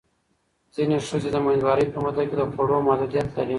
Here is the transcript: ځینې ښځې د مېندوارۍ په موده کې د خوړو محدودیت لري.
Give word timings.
ځینې 0.75 0.97
ښځې 1.07 1.29
د 1.31 1.37
مېندوارۍ 1.45 1.85
په 1.93 1.99
موده 2.03 2.23
کې 2.27 2.35
د 2.37 2.41
خوړو 2.53 2.85
محدودیت 2.87 3.27
لري. 3.35 3.49